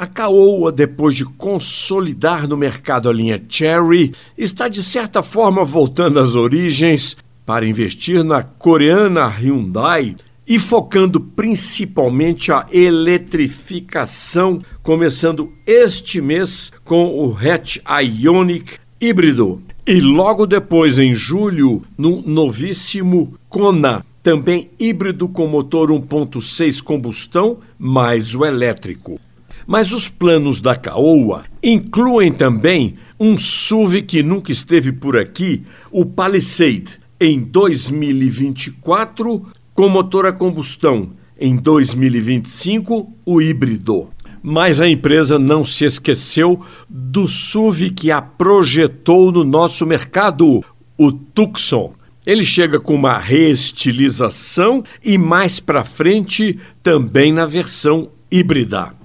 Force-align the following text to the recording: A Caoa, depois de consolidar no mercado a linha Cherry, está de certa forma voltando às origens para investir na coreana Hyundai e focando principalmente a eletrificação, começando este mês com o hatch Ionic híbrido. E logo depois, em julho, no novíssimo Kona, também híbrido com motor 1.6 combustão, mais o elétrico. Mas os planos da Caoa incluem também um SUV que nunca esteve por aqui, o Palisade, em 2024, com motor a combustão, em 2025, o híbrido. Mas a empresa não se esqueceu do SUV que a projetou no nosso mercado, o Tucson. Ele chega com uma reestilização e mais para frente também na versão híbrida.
A 0.00 0.06
Caoa, 0.06 0.72
depois 0.72 1.14
de 1.14 1.26
consolidar 1.26 2.48
no 2.48 2.56
mercado 2.56 3.10
a 3.10 3.12
linha 3.12 3.38
Cherry, 3.46 4.14
está 4.34 4.66
de 4.66 4.82
certa 4.82 5.22
forma 5.22 5.62
voltando 5.62 6.18
às 6.18 6.34
origens 6.34 7.18
para 7.44 7.68
investir 7.68 8.24
na 8.24 8.42
coreana 8.42 9.26
Hyundai 9.26 10.16
e 10.48 10.58
focando 10.58 11.20
principalmente 11.20 12.50
a 12.50 12.66
eletrificação, 12.72 14.62
começando 14.82 15.52
este 15.66 16.18
mês 16.22 16.72
com 16.82 17.04
o 17.22 17.36
hatch 17.36 17.76
Ionic 18.02 18.78
híbrido. 18.98 19.62
E 19.86 20.00
logo 20.00 20.46
depois, 20.46 20.98
em 20.98 21.14
julho, 21.14 21.82
no 21.98 22.22
novíssimo 22.22 23.34
Kona, 23.50 24.02
também 24.22 24.70
híbrido 24.78 25.28
com 25.28 25.46
motor 25.46 25.90
1.6 25.90 26.82
combustão, 26.82 27.58
mais 27.78 28.34
o 28.34 28.46
elétrico. 28.46 29.20
Mas 29.70 29.92
os 29.92 30.08
planos 30.08 30.60
da 30.60 30.74
Caoa 30.74 31.44
incluem 31.62 32.32
também 32.32 32.96
um 33.20 33.38
SUV 33.38 34.02
que 34.02 34.20
nunca 34.20 34.50
esteve 34.50 34.90
por 34.90 35.16
aqui, 35.16 35.62
o 35.92 36.04
Palisade, 36.04 36.98
em 37.20 37.38
2024, 37.38 39.46
com 39.72 39.88
motor 39.88 40.26
a 40.26 40.32
combustão, 40.32 41.10
em 41.38 41.54
2025, 41.54 43.12
o 43.24 43.40
híbrido. 43.40 44.08
Mas 44.42 44.80
a 44.80 44.88
empresa 44.88 45.38
não 45.38 45.64
se 45.64 45.84
esqueceu 45.84 46.60
do 46.88 47.28
SUV 47.28 47.90
que 47.90 48.10
a 48.10 48.20
projetou 48.20 49.30
no 49.30 49.44
nosso 49.44 49.86
mercado, 49.86 50.64
o 50.98 51.12
Tucson. 51.12 51.94
Ele 52.26 52.44
chega 52.44 52.80
com 52.80 52.96
uma 52.96 53.18
reestilização 53.18 54.82
e 55.04 55.16
mais 55.16 55.60
para 55.60 55.84
frente 55.84 56.58
também 56.82 57.32
na 57.32 57.46
versão 57.46 58.08
híbrida. 58.28 58.98